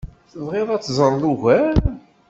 [0.31, 1.75] Tebɣiḍ ad teẓreḍ ugar?